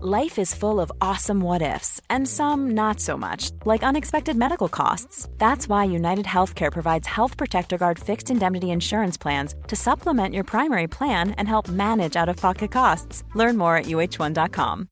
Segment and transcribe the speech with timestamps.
[0.00, 4.68] Life is full of awesome what ifs, and some not so much, like unexpected medical
[4.68, 5.28] costs.
[5.38, 10.44] That's why United Healthcare provides Health Protector Guard fixed indemnity insurance plans to supplement your
[10.44, 13.24] primary plan and help manage out of pocket costs.
[13.34, 14.88] Learn more at uhone.com.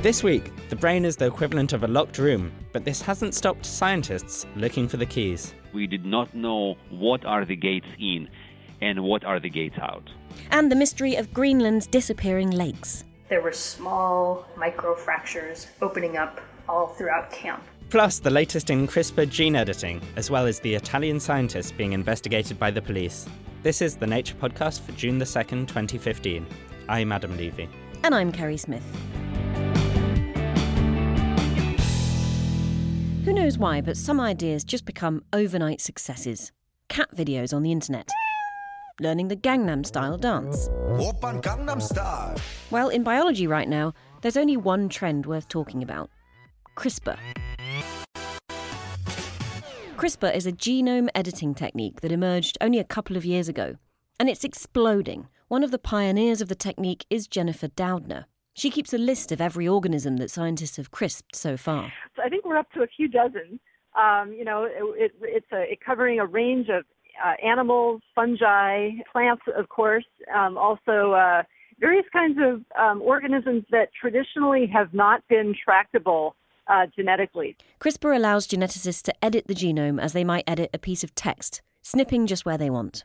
[0.00, 3.66] This week, the brain is the equivalent of a locked room, but this hasn't stopped
[3.66, 5.54] scientists looking for the keys.
[5.74, 8.28] We did not know what are the gates in
[8.80, 10.08] and what are the gates out.
[10.50, 13.04] And the mystery of Greenland's disappearing lakes.
[13.28, 17.62] There were small micro fractures opening up all throughout camp.
[17.90, 22.58] Plus, the latest in CRISPR gene editing, as well as the Italian scientists being investigated
[22.58, 23.26] by the police.
[23.62, 26.46] This is the Nature Podcast for June the 2nd, 2015.
[26.88, 27.68] I'm Adam Levy.
[28.04, 28.84] And I'm Kerry Smith.
[33.24, 36.52] Who knows why, but some ideas just become overnight successes.
[36.88, 38.08] Cat videos on the internet.
[39.00, 40.68] Learning the Gangnam Style dance.
[42.72, 46.10] Well, in biology right now, there's only one trend worth talking about
[46.76, 47.16] CRISPR.
[49.96, 53.76] CRISPR is a genome editing technique that emerged only a couple of years ago,
[54.18, 55.28] and it's exploding.
[55.46, 58.24] One of the pioneers of the technique is Jennifer Doudna.
[58.54, 61.92] She keeps a list of every organism that scientists have crisped so far.
[62.16, 63.60] So I think we're up to a few dozen.
[63.96, 66.84] Um, you know, it, it, it's a, it covering a range of
[67.24, 71.42] uh, animals, fungi, plants, of course, um, also uh,
[71.80, 76.34] various kinds of um, organisms that traditionally have not been tractable
[76.68, 77.56] uh, genetically.
[77.80, 81.62] CRISPR allows geneticists to edit the genome as they might edit a piece of text,
[81.82, 83.04] snipping just where they want.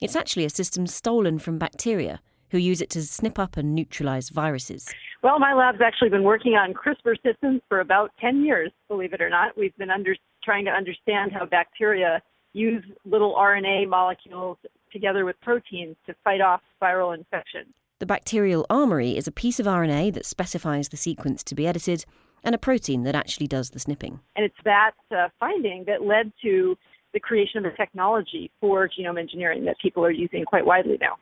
[0.00, 2.20] It's actually a system stolen from bacteria
[2.50, 4.92] who use it to snip up and neutralize viruses.
[5.22, 9.22] Well, my lab's actually been working on CRISPR systems for about 10 years, believe it
[9.22, 9.56] or not.
[9.56, 10.14] We've been under,
[10.44, 12.20] trying to understand how bacteria
[12.52, 14.58] use little RNA molecules
[14.92, 17.66] together with proteins to fight off viral infection.
[17.98, 22.04] The bacterial armory is a piece of RNA that specifies the sequence to be edited
[22.44, 24.20] and a protein that actually does the snipping.
[24.34, 26.76] And it's that uh, finding that led to
[27.12, 31.16] the creation of the technology for genome engineering that people are using quite widely now.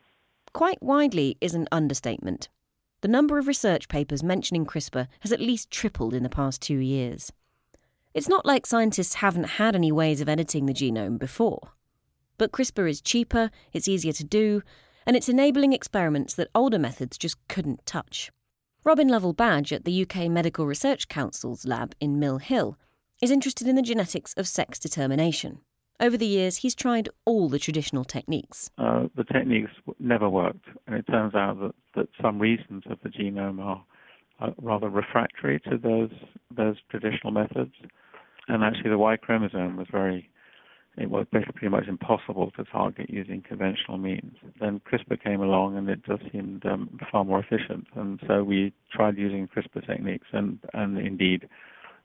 [0.52, 2.48] Quite widely is an understatement.
[3.02, 6.78] The number of research papers mentioning CRISPR has at least tripled in the past two
[6.78, 7.32] years.
[8.12, 11.70] It's not like scientists haven't had any ways of editing the genome before.
[12.38, 14.62] But CRISPR is cheaper, it's easier to do,
[15.06, 18.32] and it's enabling experiments that older methods just couldn't touch.
[18.82, 22.76] Robin Lovell Badge at the UK Medical Research Council's lab in Mill Hill
[23.22, 25.60] is interested in the genetics of sex determination.
[26.00, 28.70] Over the years, he's tried all the traditional techniques.
[28.76, 33.10] Uh, the techniques never worked, and it turns out that, that some regions of the
[33.10, 33.84] genome are,
[34.40, 36.10] are rather refractory to those
[36.54, 37.74] those traditional methods.
[38.48, 40.30] And actually, the Y chromosome was very
[40.96, 44.34] it was pretty much impossible to target using conventional means.
[44.60, 47.86] Then CRISPR came along and it just seemed um, far more efficient.
[47.94, 51.48] And so we tried using CRISPR techniques and, and indeed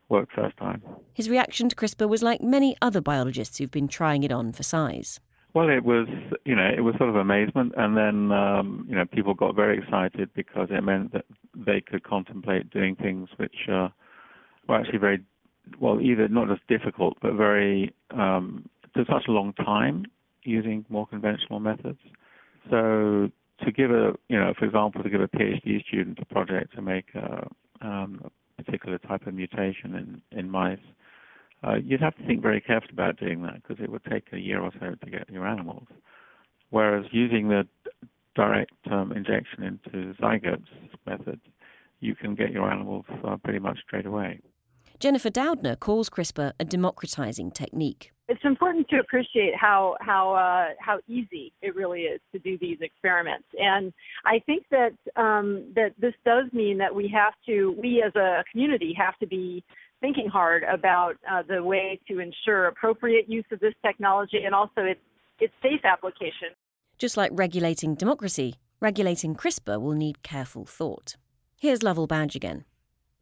[0.08, 0.84] worked first time.
[1.14, 4.64] His reaction to CRISPR was like many other biologists who've been trying it on for
[4.64, 5.20] size.
[5.56, 6.10] Well, it was,
[6.44, 9.78] you know, it was sort of amazement, and then, um, you know, people got very
[9.78, 11.24] excited because it meant that
[11.56, 13.88] they could contemplate doing things which uh,
[14.68, 15.24] were actually very,
[15.80, 18.68] well, either not just difficult, but very, um,
[18.98, 20.06] to such a long time
[20.44, 22.00] using more conventional methods.
[22.70, 23.32] So
[23.64, 26.82] to give a, you know, for example, to give a PhD student a project to
[26.82, 27.48] make a,
[27.80, 28.30] um,
[28.60, 30.80] a particular type of mutation in, in mice,
[31.66, 34.38] uh, you'd have to think very carefully about doing that because it would take a
[34.38, 35.88] year or so to get your animals.
[36.70, 37.68] Whereas using the
[38.36, 40.68] direct um, injection into zygotes
[41.06, 41.40] method,
[42.00, 44.42] you can get your animals uh, pretty much straight away.
[45.00, 48.12] Jennifer Doudna calls CRISPR a democratizing technique.
[48.28, 52.80] It's important to appreciate how how uh, how easy it really is to do these
[52.82, 53.94] experiments, and
[54.26, 58.44] I think that um, that this does mean that we have to we as a
[58.52, 59.64] community have to be
[60.02, 64.82] thinking hard about uh, the way to ensure appropriate use of this technology and also
[64.82, 65.02] its
[65.40, 66.50] its safe application.
[66.98, 71.18] Just like regulating democracy, regulating CRISPR will need careful thought.
[71.58, 72.64] Here's Lovell Badge again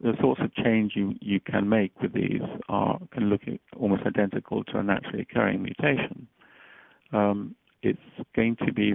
[0.03, 3.41] the sorts of change you, you can make with these are can look
[3.79, 6.27] almost identical to a naturally occurring mutation.
[7.13, 7.99] Um, it's
[8.35, 8.93] going to be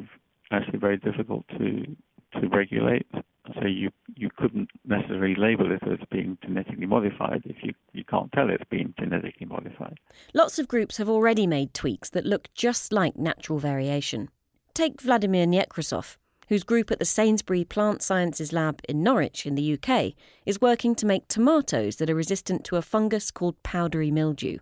[0.52, 1.96] actually very difficult to
[2.32, 3.06] to regulate.
[3.54, 8.30] So you you couldn't necessarily label it as being genetically modified if you, you can't
[8.32, 9.98] tell it's been genetically modified.
[10.34, 14.28] Lots of groups have already made tweaks that look just like natural variation.
[14.75, 19.78] Take Vladimir Nekrasov, whose group at the Sainsbury Plant Sciences Lab in Norwich in the
[19.78, 20.12] UK
[20.44, 24.58] is working to make tomatoes that are resistant to a fungus called powdery mildew.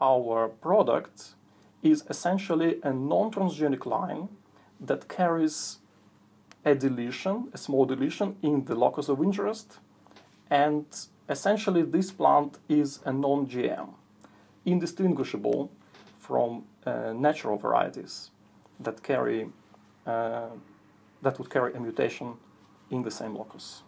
[0.00, 1.34] Our product
[1.82, 4.28] is essentially a non transgenic line
[4.80, 5.78] that carries
[6.64, 9.78] a deletion, a small deletion in the locus of interest,
[10.50, 10.84] and
[11.28, 13.88] essentially this plant is a non GM,
[14.64, 15.70] indistinguishable
[16.18, 18.30] from uh, natural varieties
[18.78, 19.48] that carry
[20.06, 20.48] uh,
[21.22, 22.34] that would carry a mutation
[22.90, 23.82] in the same locus.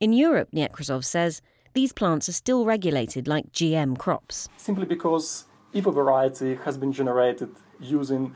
[0.00, 1.42] In Europe, Nekrasov says
[1.74, 4.48] these plants are still regulated like GM crops.
[4.56, 7.50] Simply because if a variety has been generated
[7.80, 8.34] using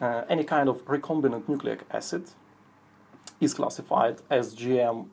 [0.00, 2.30] uh, any kind of recombinant nucleic acid,
[3.40, 5.08] is classified as GM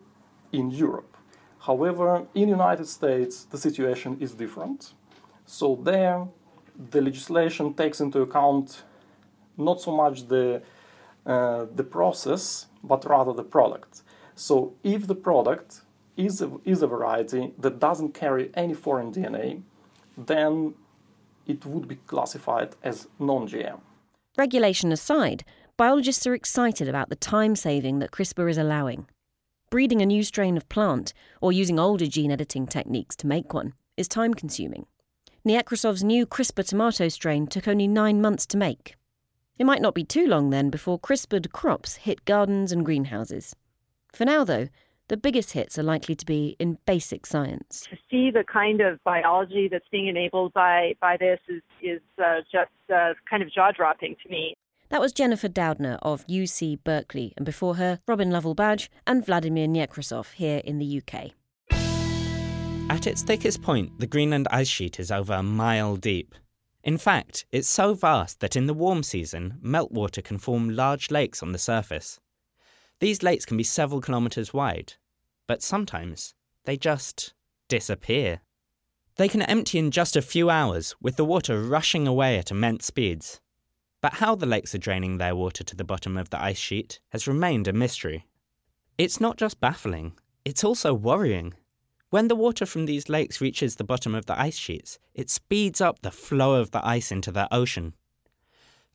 [0.52, 1.18] in Europe.
[1.60, 4.94] However, in United States, the situation is different.
[5.46, 6.28] So there,
[6.92, 8.84] the legislation takes into account
[9.58, 10.62] not so much the
[11.26, 14.04] uh, the process, but rather the product.
[14.36, 15.82] So if the product
[16.16, 19.64] is a, is a variety that doesn't carry any foreign DNA,
[20.16, 20.76] then
[21.48, 23.80] it would be classified as non-GM.
[24.38, 25.44] Regulation aside,
[25.78, 29.08] biologists are excited about the time saving that CRISPR is allowing.
[29.70, 33.74] Breeding a new strain of plant or using older gene editing techniques to make one
[33.98, 34.86] is time consuming.
[35.46, 38.96] Nekrasov's new CRISPR tomato strain took only nine months to make.
[39.58, 43.56] It might not be too long then before CRISPRed crops hit gardens and greenhouses.
[44.14, 44.70] For now, though,
[45.08, 47.88] the biggest hits are likely to be in basic science.
[47.90, 52.42] To see the kind of biology that's being enabled by, by this is, is uh,
[52.52, 54.56] just uh, kind of jaw dropping to me.
[54.90, 59.68] That was Jennifer Doudna of UC Berkeley, and before her, Robin Lovell Badge and Vladimir
[59.68, 61.32] Nekrasov here in the UK.
[62.88, 66.36] At its thickest point, the Greenland ice sheet is over a mile deep.
[66.84, 71.42] In fact, it's so vast that in the warm season, meltwater can form large lakes
[71.42, 72.20] on the surface.
[73.00, 74.94] These lakes can be several kilometres wide,
[75.48, 76.36] but sometimes
[76.66, 77.34] they just
[77.68, 78.42] disappear.
[79.18, 82.86] They can empty in just a few hours, with the water rushing away at immense
[82.86, 83.42] speeds.
[84.06, 87.00] But how the lakes are draining their water to the bottom of the ice sheet
[87.10, 88.28] has remained a mystery.
[89.00, 90.14] It's not just baffling,
[90.46, 91.56] it's also worrying.
[92.12, 95.82] When the water from these lakes reaches the bottom of the ice sheets, it speeds
[95.82, 97.96] up the flow of the ice into the ocean.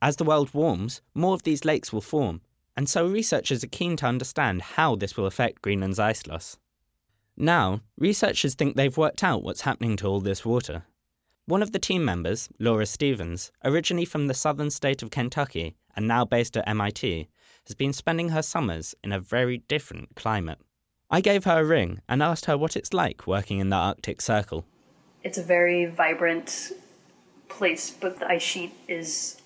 [0.01, 2.39] As the world warms, more of these lakes will form,
[2.77, 6.57] and so researchers are keen to understand how this will affect Greenland's ice loss.
[7.35, 10.85] Now, researchers think they've worked out what's happening to all this water.
[11.45, 16.07] One of the team members, Laura Stevens, originally from the southern state of Kentucky and
[16.07, 17.27] now based at MIT,
[17.67, 20.59] has been spending her summers in a very different climate.
[21.09, 24.21] I gave her a ring and asked her what it's like working in the Arctic
[24.21, 24.65] Circle.
[25.23, 26.71] It's a very vibrant
[27.49, 29.41] place, but the ice sheet is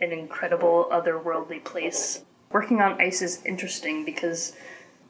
[0.00, 2.22] an incredible otherworldly place.
[2.52, 4.54] Working on ice is interesting because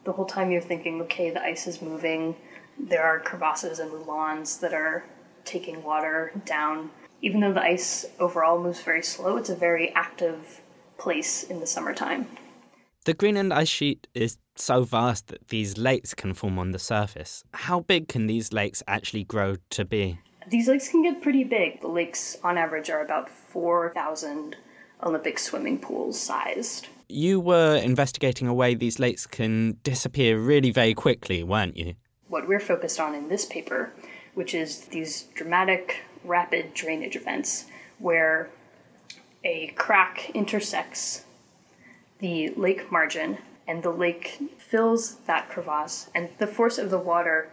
[0.05, 2.35] the whole time you're thinking, okay, the ice is moving,
[2.79, 5.05] there are crevasses and moulins that are
[5.49, 6.91] taking water down.
[7.21, 10.61] Even though the ice overall moves very slow, it's a very active
[10.97, 12.27] place in the summertime.
[13.05, 17.43] The Greenland ice sheet is so vast that these lakes can form on the surface.
[17.53, 20.19] How big can these lakes actually grow to be?
[20.49, 21.81] These lakes can get pretty big.
[21.81, 24.55] The lakes, on average, are about 4,000
[25.03, 26.87] Olympic swimming pools sized.
[27.07, 31.95] You were investigating a way these lakes can disappear really very quickly, weren't you?
[32.27, 33.91] What we're focused on in this paper,
[34.39, 37.65] which is these dramatic, rapid drainage events
[37.97, 38.49] where
[39.43, 41.25] a crack intersects
[42.19, 47.49] the lake margin and the lake fills that crevasse, and the force of the water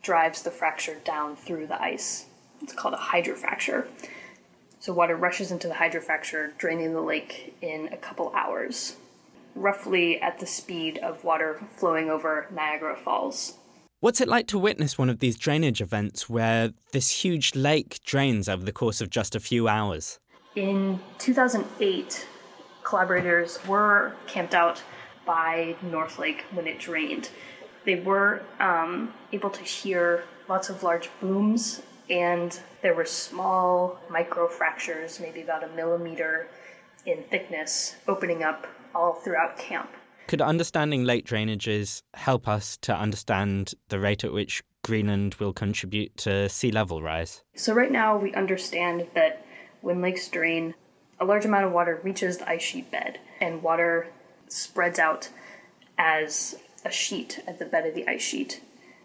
[0.00, 2.24] drives the fracture down through the ice.
[2.62, 3.86] It's called a hydrofracture.
[4.80, 8.96] So water rushes into the hydrofracture, draining the lake in a couple hours,
[9.54, 13.58] roughly at the speed of water flowing over Niagara Falls.
[14.06, 18.48] What's it like to witness one of these drainage events where this huge lake drains
[18.48, 20.20] over the course of just a few hours?
[20.54, 22.28] In 2008,
[22.84, 24.84] collaborators were camped out
[25.24, 27.30] by North Lake when it drained.
[27.84, 34.46] They were um, able to hear lots of large booms, and there were small micro
[34.46, 36.46] fractures, maybe about a millimeter
[37.06, 39.90] in thickness, opening up all throughout camp.
[40.26, 46.16] Could understanding lake drainages help us to understand the rate at which Greenland will contribute
[46.16, 47.44] to sea level rise?
[47.54, 49.46] So, right now, we understand that
[49.82, 50.74] when lakes drain,
[51.20, 54.08] a large amount of water reaches the ice sheet bed, and water
[54.48, 55.28] spreads out
[55.96, 58.60] as a sheet at the bed of the ice sheet,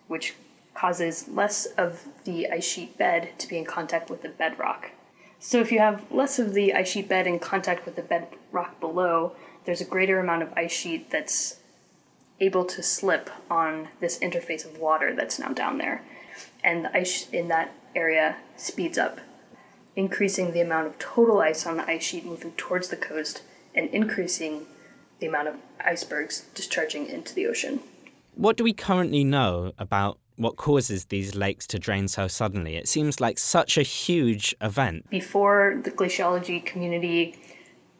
[0.07, 0.33] which
[0.73, 4.89] causes less of the ice sheet bed to be in contact with the bedrock.
[5.37, 8.79] So, if you have less of the ice sheet bed in contact with the bedrock
[8.79, 11.59] below, there's a greater amount of ice sheet that's
[12.39, 16.03] able to slip on this interface of water that's now down there.
[16.63, 19.19] And the ice in that area speeds up,
[19.95, 23.43] increasing the amount of total ice on the ice sheet moving towards the coast
[23.75, 24.65] and increasing
[25.19, 27.81] the amount of icebergs discharging into the ocean.
[28.33, 32.75] What do we currently know about what causes these lakes to drain so suddenly?
[32.75, 35.09] It seems like such a huge event.
[35.09, 37.39] Before the glaciology community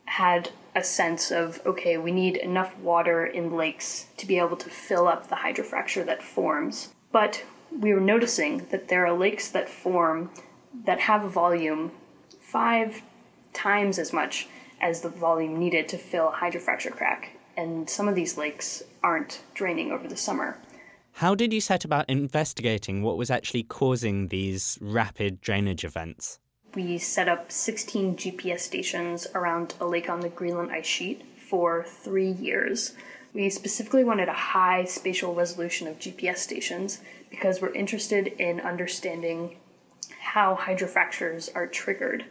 [0.05, 4.69] had a sense of okay, we need enough water in lakes to be able to
[4.69, 6.89] fill up the hydrofracture that forms.
[7.11, 10.29] But we were noticing that there are lakes that form
[10.85, 11.91] that have a volume
[12.39, 13.01] five
[13.53, 14.47] times as much
[14.79, 17.37] as the volume needed to fill a hydrofracture crack.
[17.55, 20.57] And some of these lakes aren't draining over the summer.
[21.13, 26.39] How did you set about investigating what was actually causing these rapid drainage events?
[26.75, 31.83] We set up 16 GPS stations around a lake on the Greenland ice sheet for
[31.83, 32.93] three years.
[33.33, 39.57] We specifically wanted a high spatial resolution of GPS stations because we're interested in understanding
[40.21, 42.25] how hydrofractures are triggered,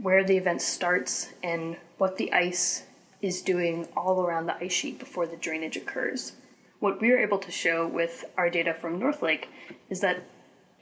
[0.00, 2.84] where the event starts, and what the ice
[3.22, 6.32] is doing all around the ice sheet before the drainage occurs.
[6.80, 9.48] What we were able to show with our data from North Lake
[9.88, 10.24] is that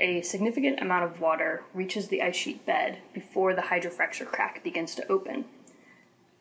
[0.01, 4.95] a significant amount of water reaches the ice sheet bed before the hydrofracture crack begins
[4.95, 5.45] to open.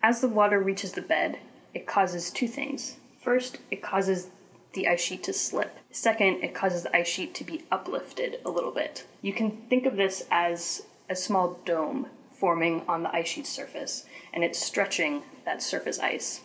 [0.02, 1.40] As the water reaches the bed,
[1.74, 2.98] it causes two things.
[3.22, 4.30] First, it causes
[4.74, 5.78] the ice sheet to slip.
[5.92, 9.06] Second, it causes the ice sheet to be uplifted a little bit.
[9.22, 14.06] You can think of this as a small dome forming on the ice sheet surface,
[14.34, 16.42] and it's stretching that surface ice.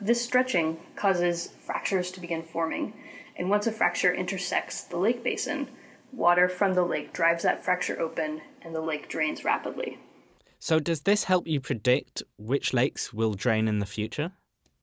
[0.00, 2.92] This stretching causes fractures to begin forming,
[3.36, 5.68] and once a fracture intersects the lake basin,
[6.16, 9.98] water from the lake drives that fracture open and the lake drains rapidly.
[10.58, 14.32] So, does this help you predict which lakes will drain in the future?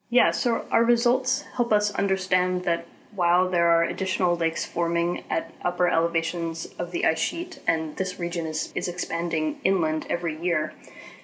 [0.10, 5.54] Yeah, so our results help us understand that while there are additional lakes forming at
[5.64, 10.74] upper elevations of the ice sheet and this region is, is expanding inland every year,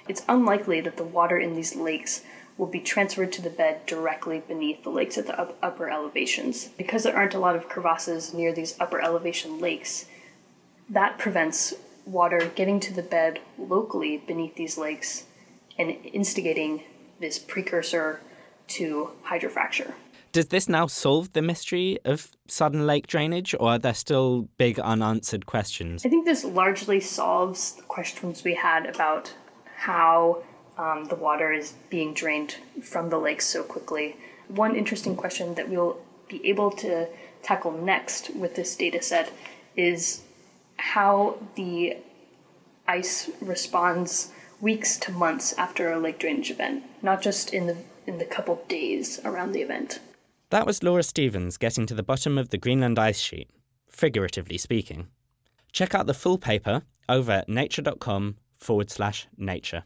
[0.08, 2.22] it's unlikely that the water in these lakes
[2.58, 6.70] will be transferred to the bed directly beneath the lakes at the up- upper elevations.
[6.78, 10.06] Because there aren't a lot of crevasses near these upper elevation lakes,
[10.90, 11.74] that prevents
[12.06, 15.26] water getting to the bed locally beneath these lakes
[15.78, 16.84] and instigating
[17.20, 18.22] this precursor
[18.68, 19.94] to hydrofracture.
[20.32, 24.80] Does this now solve the mystery of sudden lake drainage, or are there still big
[24.80, 26.06] unanswered questions?
[26.06, 29.34] I think this largely solves the questions we had about
[29.78, 30.44] how
[30.78, 34.16] um, the water is being drained from the lakes so quickly.
[34.48, 37.08] One interesting question that we'll be able to
[37.42, 39.32] tackle next with this data set
[39.76, 40.22] is
[40.78, 41.98] how the
[42.88, 44.32] ice responds
[44.62, 48.64] weeks to months after a lake drainage event, not just in the in the couple
[48.70, 50.00] days around the event.
[50.50, 53.50] That was Laura Stevens getting to the bottom of the Greenland ice sheet,
[53.90, 55.08] figuratively speaking.
[55.74, 59.84] Check out the full paper over at nature.com forward slash nature.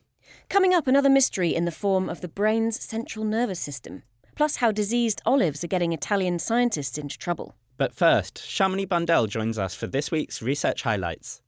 [0.50, 4.04] Coming up, another mystery in the form of the brain's central nervous system,
[4.36, 7.56] plus how diseased olives are getting Italian scientists into trouble.
[7.78, 11.42] But first, Shamini Bundell joins us for this week's research highlights.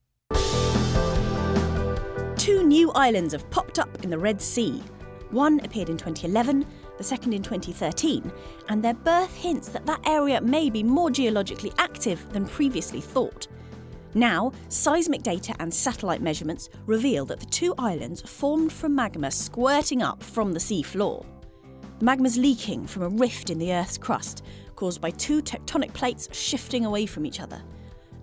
[2.37, 4.81] Two new islands have popped up in the Red Sea.
[5.31, 6.65] One appeared in 2011,
[6.97, 8.31] the second in 2013,
[8.69, 13.47] and their birth hints that that area may be more geologically active than previously thought.
[14.15, 20.03] Now, seismic data and satellite measurements reveal that the two islands formed from magma squirting
[20.03, 21.25] up from the sea floor.
[21.99, 24.43] The magma's leaking from a rift in the Earth's crust,
[24.75, 27.61] caused by two tectonic plates shifting away from each other.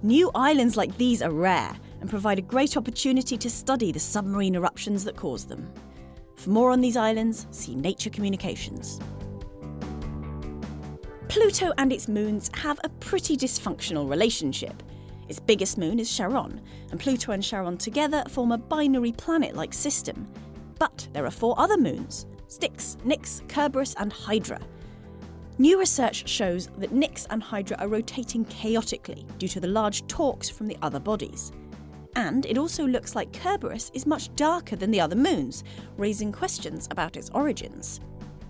[0.02, 4.54] New islands like these are rare and provide a great opportunity to study the submarine
[4.54, 5.72] eruptions that cause them.
[6.36, 9.00] For more on these islands, see Nature Communications.
[11.28, 14.82] Pluto and its moons have a pretty dysfunctional relationship.
[15.30, 16.60] Its biggest moon is Charon,
[16.90, 20.26] and Pluto and Charon together form a binary planet like system.
[20.76, 24.58] But there are four other moons Styx, Nix, Kerberos, and Hydra.
[25.58, 30.50] New research shows that Nix and Hydra are rotating chaotically due to the large torques
[30.50, 31.52] from the other bodies.
[32.16, 35.62] And it also looks like Kerberos is much darker than the other moons,
[35.96, 38.00] raising questions about its origins.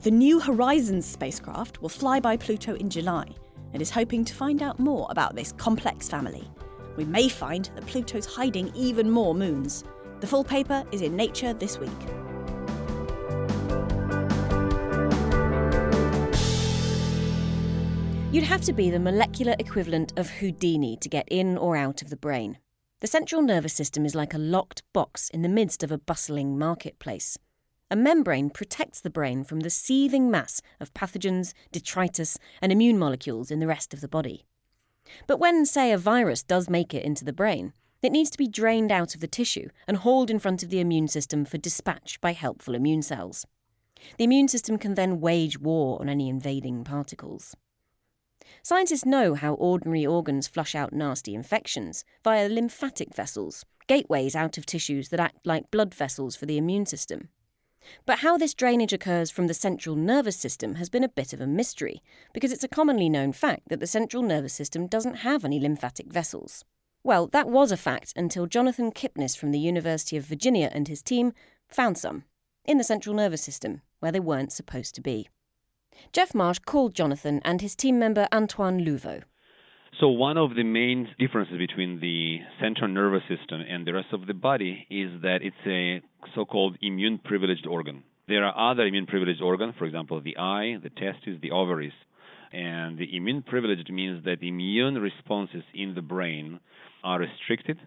[0.02, 3.26] The New Horizons spacecraft will fly by Pluto in July
[3.74, 6.50] and is hoping to find out more about this complex family
[7.00, 9.84] we may find that Pluto's hiding even more moons.
[10.20, 11.88] The full paper is in Nature this week.
[18.30, 22.10] You'd have to be the molecular equivalent of Houdini to get in or out of
[22.10, 22.58] the brain.
[23.00, 26.58] The central nervous system is like a locked box in the midst of a bustling
[26.58, 27.38] marketplace.
[27.90, 33.50] A membrane protects the brain from the seething mass of pathogens, detritus, and immune molecules
[33.50, 34.44] in the rest of the body.
[35.26, 38.48] But when, say, a virus does make it into the brain, it needs to be
[38.48, 42.20] drained out of the tissue and hauled in front of the immune system for dispatch
[42.20, 43.46] by helpful immune cells.
[44.16, 47.54] The immune system can then wage war on any invading particles.
[48.62, 54.66] Scientists know how ordinary organs flush out nasty infections via lymphatic vessels, gateways out of
[54.66, 57.28] tissues that act like blood vessels for the immune system.
[58.06, 61.40] But how this drainage occurs from the central nervous system has been a bit of
[61.40, 65.44] a mystery, because it's a commonly known fact that the central nervous system doesn't have
[65.44, 66.64] any lymphatic vessels.
[67.02, 71.02] Well, that was a fact until Jonathan Kipnis from the University of Virginia and his
[71.02, 71.32] team
[71.68, 72.24] found some
[72.64, 75.28] in the central nervous system, where they weren't supposed to be.
[76.12, 79.22] Geoff Marsh called Jonathan and his team member Antoine Louveau.
[80.00, 84.26] So, one of the main differences between the central nervous system and the rest of
[84.26, 86.00] the body is that it's a
[86.34, 88.02] so called immune privileged organ.
[88.26, 91.92] There are other immune privileged organs, for example, the eye, the testes, the ovaries.
[92.50, 96.60] And the immune privileged means that immune responses in the brain
[97.04, 97.78] are restricted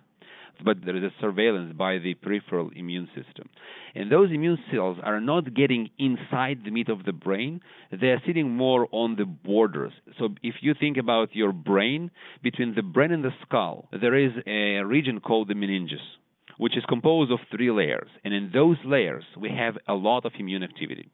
[0.64, 3.50] but there is a surveillance by the peripheral immune system.
[3.96, 8.22] And those immune cells are not getting inside the meat of the brain, they are
[8.26, 9.94] sitting more on the borders.
[10.20, 14.32] So if you think about your brain, between the brain and the skull, there is
[14.46, 16.02] a region called the meninges
[16.58, 18.08] which is composed of three layers.
[18.24, 21.10] And in those layers, we have a lot of immune activity.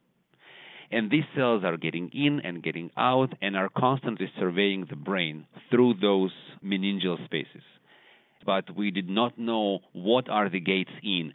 [0.90, 5.46] And these cells are getting in and getting out and are constantly surveying the brain
[5.70, 6.32] through those
[6.64, 7.62] meningeal spaces
[8.44, 11.32] but we did not know what are the gates in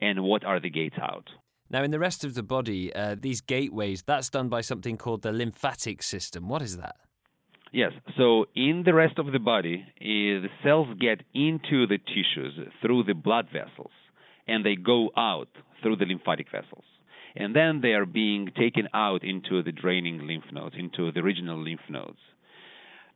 [0.00, 1.28] and what are the gates out.
[1.68, 5.22] Now, in the rest of the body, uh, these gateways, that's done by something called
[5.22, 6.48] the lymphatic system.
[6.48, 6.96] What is that?
[7.72, 12.54] Yes, so in the rest of the body, uh, the cells get into the tissues
[12.80, 13.90] through the blood vessels
[14.46, 15.48] and they go out
[15.82, 16.84] through the lymphatic vessels.
[17.34, 21.62] And then they are being taken out into the draining lymph nodes, into the regional
[21.62, 22.20] lymph nodes.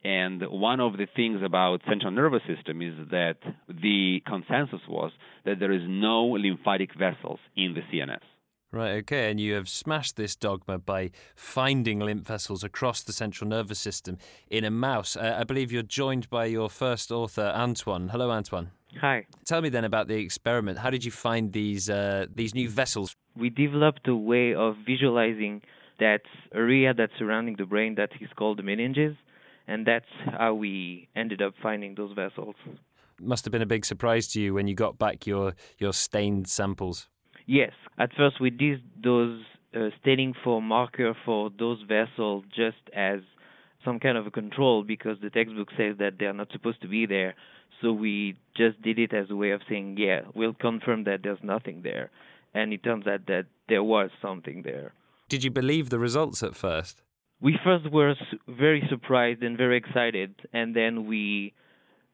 [0.03, 3.37] And one of the things about central nervous system is that
[3.69, 5.13] the consensus was
[5.45, 8.21] that there is no lymphatic vessels in the CNS.
[8.73, 13.51] Right, okay, and you have smashed this dogma by finding lymph vessels across the central
[13.51, 14.17] nervous system
[14.49, 15.17] in a mouse.
[15.17, 18.11] Uh, I believe you're joined by your first author, Antoine.
[18.11, 18.71] Hello, Antoine.
[19.01, 19.27] Hi.
[19.45, 20.79] Tell me then about the experiment.
[20.79, 23.17] How did you find these uh, these new vessels?
[23.37, 25.63] We developed a way of visualizing
[25.99, 26.23] that
[26.55, 29.17] area that's surrounding the brain that is called the meninges,
[29.71, 32.57] and that's how we ended up finding those vessels.
[33.21, 36.49] Must have been a big surprise to you when you got back your your stained
[36.49, 37.09] samples.
[37.47, 39.41] Yes, at first we did those
[39.75, 43.21] uh, staining for marker for those vessels just as
[43.85, 46.89] some kind of a control because the textbook says that they are not supposed to
[46.89, 47.35] be there.
[47.81, 51.39] So we just did it as a way of saying, yeah, we'll confirm that there's
[51.43, 52.11] nothing there.
[52.53, 54.93] And it turns out that there was something there.
[55.29, 57.03] Did you believe the results at first?
[57.41, 58.15] We first were
[58.49, 61.55] very surprised and very excited, and then we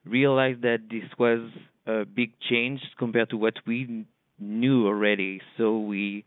[0.05, 1.51] realized that this was
[1.87, 4.07] a big change compared to what we
[4.39, 5.41] knew already.
[5.57, 6.25] So we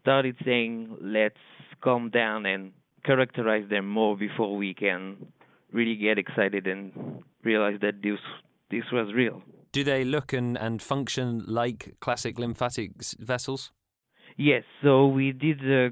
[0.00, 1.36] started saying, let's
[1.82, 2.72] calm down and
[3.04, 5.16] characterize them more before we can
[5.72, 8.18] really get excited and realize that this
[8.70, 9.42] this was real.
[9.72, 13.72] Do they look and, and function like classic lymphatic vessels?
[14.36, 14.64] Yes.
[14.82, 15.90] So we did a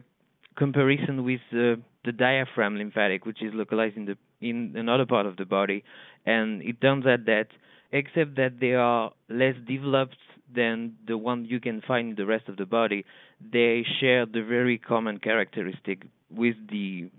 [0.56, 5.36] comparison with uh, the diaphragm lymphatic, which is localized in the in another part of
[5.36, 5.84] the body,
[6.24, 7.48] and it turns out that
[7.92, 10.16] except that they are less developed
[10.54, 13.04] than the one you can find in the rest of the body,
[13.40, 17.10] they share the very common characteristic with the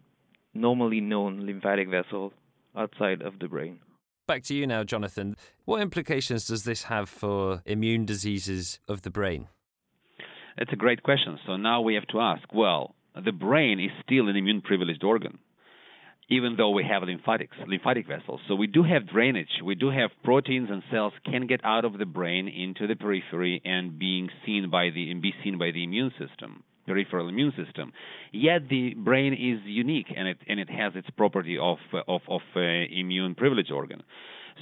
[0.53, 2.33] normally known lymphatic vessel
[2.75, 3.79] outside of the brain.
[4.27, 5.35] Back to you now, Jonathan.
[5.65, 9.47] What implications does this have for immune diseases of the brain?
[10.57, 11.37] It's a great question.
[11.45, 15.39] So now we have to ask well, the brain is still an immune privileged organ,
[16.29, 18.41] even though we have lymphatics, lymphatic vessels.
[18.47, 19.61] So we do have drainage.
[19.63, 23.61] We do have proteins and cells can get out of the brain into the periphery
[23.63, 27.93] and being seen by the and be seen by the immune system, peripheral immune system.
[28.31, 31.77] Yet the brain is unique and it and it has its property of
[32.07, 34.03] of of uh, immune privileged organ.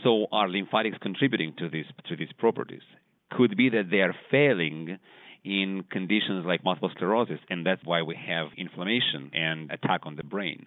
[0.04, 2.84] So are lymphatics contributing to these to these properties?
[3.32, 5.00] Could be that they are failing
[5.46, 10.24] in conditions like multiple sclerosis, and that's why we have inflammation and attack on the
[10.24, 10.66] brain.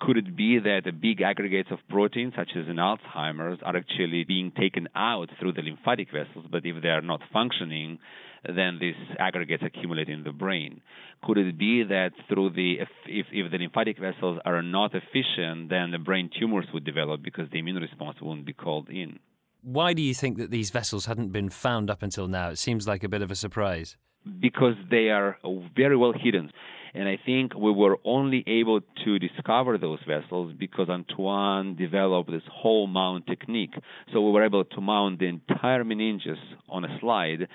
[0.00, 4.24] Could it be that the big aggregates of proteins, such as in Alzheimer's, are actually
[4.24, 7.98] being taken out through the lymphatic vessels, but if they are not functioning,
[8.44, 10.80] then these aggregates accumulate in the brain.
[11.24, 15.68] Could it be that through the if, if, if the lymphatic vessels are not efficient,
[15.70, 19.18] then the brain tumors would develop because the immune response wouldn't be called in?
[19.62, 22.50] Why do you think that these vessels hadn't been found up until now?
[22.50, 23.96] It seems like a bit of a surprise.
[24.40, 25.38] Because they are
[25.76, 26.50] very well hidden.
[26.94, 32.42] And I think we were only able to discover those vessels because Antoine developed this
[32.50, 33.74] whole mount technique.
[34.12, 37.46] So we were able to mount the entire meninges on a slide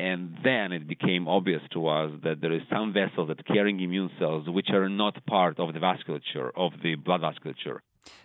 [0.00, 4.10] and then it became obvious to us that there is some vessels that carrying immune
[4.18, 7.80] cells which are not part of the vasculature of the blood vasculature.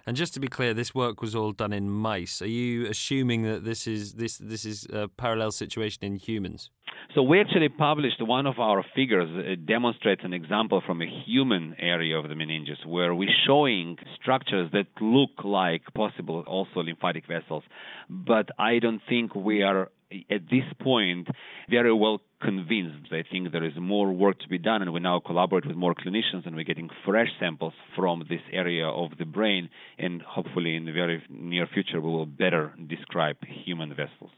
[0.06, 2.42] And just to be clear, this work was all done in mice.
[2.42, 6.70] Are you assuming that this is this this is a parallel situation in humans?
[7.14, 11.76] So we actually published one of our figures it demonstrates an example from a human
[11.80, 17.64] area of the meninges where we're showing structures that look like possible also lymphatic vessels,
[18.10, 19.90] but I don't think we are
[20.30, 21.28] at this point
[21.70, 23.12] very well convinced.
[23.12, 25.96] I think there is more work to be done, and we now collaborate with more
[25.96, 30.86] clinicians, and we're getting fresh samples from this area of the brain, and hopefully in
[30.86, 34.32] the very near future we will better describe human vessels.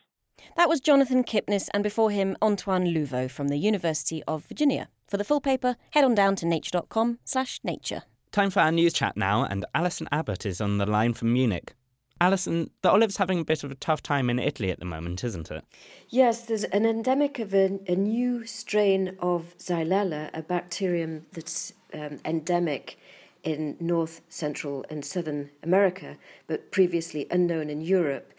[0.55, 4.89] That was Jonathan Kipnis, and before him, Antoine Louveau from the University of Virginia.
[5.07, 8.03] For the full paper, head on down to nature.com slash nature.
[8.31, 11.73] Time for our news chat now, and Alison Abbott is on the line from Munich.
[12.19, 15.23] Alison, the olive's having a bit of a tough time in Italy at the moment,
[15.23, 15.63] isn't it?
[16.09, 22.19] Yes, there's an endemic of a, a new strain of Xylella, a bacterium that's um,
[22.25, 22.97] endemic
[23.43, 28.33] in North, Central, and Southern America, but previously unknown in Europe,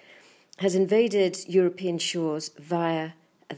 [0.59, 3.11] has invaded European shores via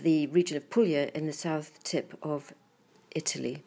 [0.02, 2.52] the region of Puglia in the south tip of
[3.14, 3.62] Italy.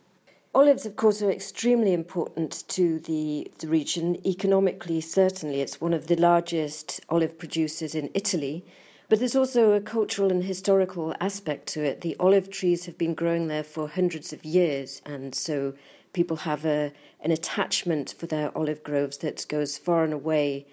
[0.56, 4.18] Olives, of course, are extremely important to the, the region.
[4.26, 8.64] Economically, certainly, it's one of the largest olive producers in Italy.
[9.10, 12.02] But there's also a cultural and historical aspect to it.
[12.02, 15.74] The olive trees have been growing there for hundreds of years, and so
[16.14, 20.68] people have a, an attachment for their olive groves that goes far and away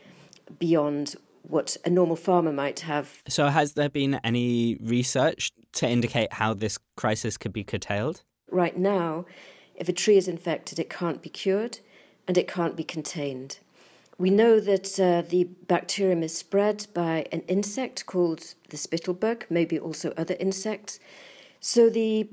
[0.59, 3.23] beyond what a normal farmer might have.
[3.29, 8.23] So, has there been any research to indicate how this crisis could be curtailed?
[8.51, 9.27] Right now,
[9.75, 11.81] if a tree is infected, it can't be cured
[12.29, 13.59] and it can't be contained.
[14.19, 19.79] We know that uh, the bacterium is spread by an insect called the spittlebug, maybe
[19.79, 21.01] also other insects.
[21.61, 22.29] So the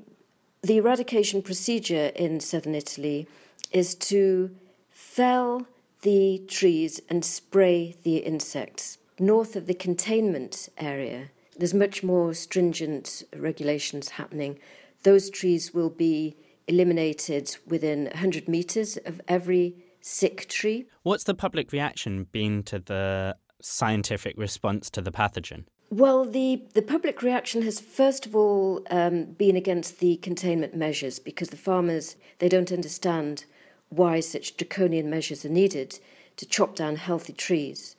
[0.62, 3.28] the eradication procedure in southern Italy
[3.72, 4.52] is to
[4.90, 5.66] fell
[6.02, 8.98] the trees and spray the insects.
[9.20, 14.60] North of the containment area, there's much more stringent regulations happening.
[15.04, 20.86] Those trees will be eliminated within 100 metres of every sick tree.
[21.04, 25.66] What's the public reaction been to the scientific response to the pathogen?
[25.90, 31.18] Well, the, the public reaction has first of all um, been against the containment measures
[31.18, 33.46] because the farmers they don't understand
[33.90, 36.00] why such draconian measures are needed
[36.38, 37.96] to chop down healthy trees.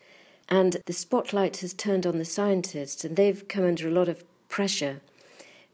[0.49, 4.25] And the spotlight has turned on the scientists, and they've come under a lot of
[4.49, 5.01] pressure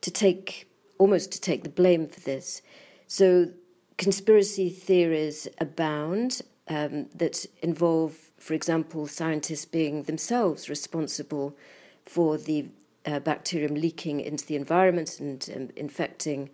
[0.01, 2.63] to take almost to take the blame for this.
[3.07, 3.51] So,
[3.97, 11.57] conspiracy theories abound um, that involve, for example, scientists being themselves responsible
[12.05, 12.67] for the
[13.07, 16.51] uh, bacterium leaking into the environment and um, infecting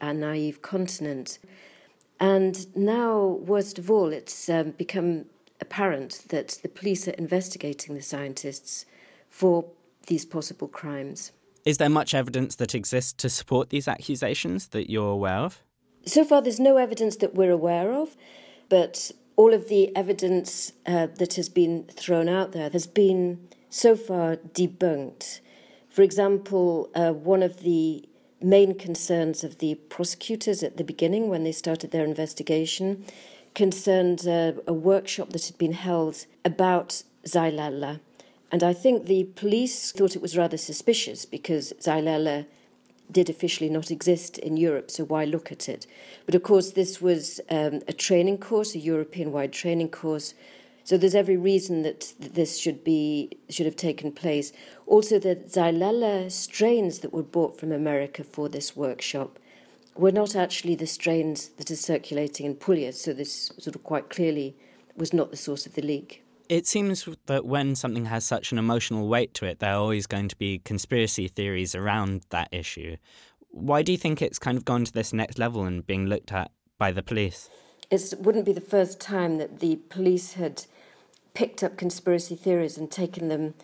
[0.00, 1.38] our naive continent.
[2.22, 5.24] And now, worst of all, it's um, become
[5.60, 8.86] apparent that the police are investigating the scientists
[9.28, 9.64] for
[10.06, 11.32] these possible crimes.
[11.64, 15.62] Is there much evidence that exists to support these accusations that you're aware of?
[16.06, 18.16] So far, there's no evidence that we're aware of,
[18.68, 23.96] but all of the evidence uh, that has been thrown out there has been so
[23.96, 25.40] far debunked.
[25.88, 28.08] For example, uh, one of the
[28.42, 33.04] main concerns of the prosecutors at the beginning when they started their investigation
[33.54, 38.00] concerned uh, a workshop that had been held about Xylella.
[38.50, 42.46] And I think the police thought it was rather suspicious because Xylella
[43.10, 45.86] did officially not exist in Europe, so why look at it?
[46.24, 50.34] But of course, this was um, a training course, a European wide training course.
[50.84, 54.52] So there's every reason that this should be should have taken place.
[54.86, 59.38] Also, the Xylella strains that were bought from America for this workshop
[59.96, 62.92] were not actually the strains that are circulating in Puglia.
[62.92, 64.56] So this sort of quite clearly
[64.96, 66.24] was not the source of the leak.
[66.48, 70.06] It seems that when something has such an emotional weight to it, there are always
[70.06, 72.96] going to be conspiracy theories around that issue.
[73.50, 76.32] Why do you think it's kind of gone to this next level and being looked
[76.32, 77.48] at by the police?
[77.92, 80.64] It wouldn't be the first time that the police had
[81.34, 83.54] picked up conspiracy theories and taken them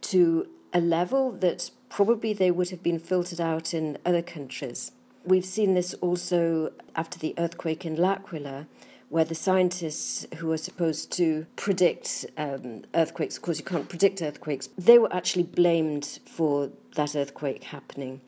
[0.00, 4.90] to a level that probably they would have been filtered out in other countries.
[5.24, 8.66] We've seen this also after the earthquake in L'Aquila,
[9.08, 14.20] where the scientists who are supposed to predict um, earthquakes, of course, you can't predict
[14.20, 18.20] earthquakes, they were actually blamed for that earthquake happening.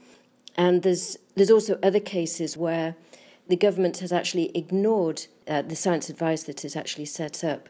[0.57, 2.95] And there's, there's also other cases where
[3.49, 7.69] the government has actually ignored uh, the science advice that is actually set up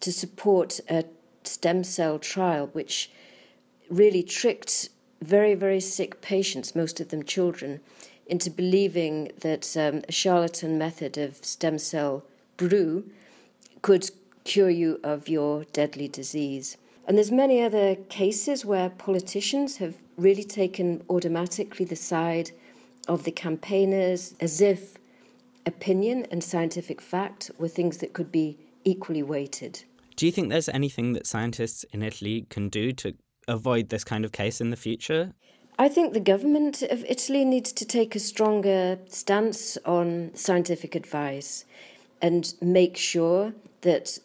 [0.00, 1.04] to support a
[1.44, 3.10] stem cell trial, which
[3.88, 4.88] really tricked
[5.20, 7.80] very, very sick patients, most of them children,
[8.26, 12.24] into believing that um, a charlatan method of stem cell
[12.56, 13.04] brew
[13.82, 14.10] could
[14.44, 16.76] cure you of your deadly disease.
[17.06, 22.52] And there's many other cases where politicians have really taken automatically the side
[23.08, 24.96] of the campaigners as if
[25.66, 29.84] opinion and scientific fact were things that could be equally weighted.
[30.16, 33.14] Do you think there's anything that scientists in Italy can do to
[33.48, 35.32] avoid this kind of case in the future?
[35.78, 41.64] I think the government of Italy needs to take a stronger stance on scientific advice
[42.20, 44.18] and make sure that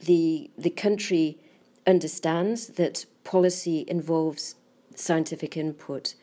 [0.00, 1.38] the the country
[1.86, 4.54] understands that policy involves
[4.94, 6.14] scientific input.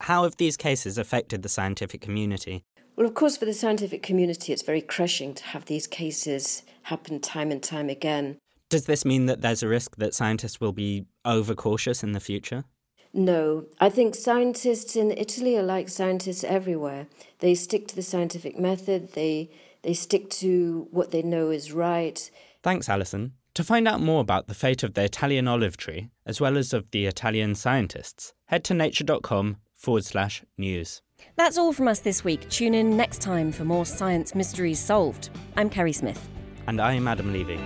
[0.00, 2.64] How have these cases affected the scientific community?
[2.96, 7.18] Well, of course, for the scientific community, it's very crushing to have these cases happen
[7.20, 8.38] time and time again.
[8.68, 12.64] Does this mean that there's a risk that scientists will be overcautious in the future?
[13.12, 13.66] No.
[13.80, 17.06] I think scientists in Italy are like scientists everywhere.
[17.40, 19.50] They stick to the scientific method, they,
[19.82, 22.30] they stick to what they know is right.
[22.62, 23.34] Thanks, Alison.
[23.54, 26.72] To find out more about the fate of the Italian olive tree, as well as
[26.72, 31.02] of the Italian scientists, head to nature.com forward slash news.
[31.36, 32.48] That's all from us this week.
[32.48, 35.30] Tune in next time for more science mysteries solved.
[35.56, 36.28] I'm Kerry Smith.
[36.66, 37.60] And I'm Adam Levy.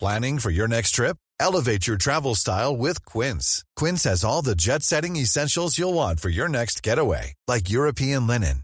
[0.00, 1.16] Planning for your next trip?
[1.40, 3.64] Elevate your travel style with Quince.
[3.74, 8.26] Quince has all the jet setting essentials you'll want for your next getaway, like European
[8.26, 8.63] linen,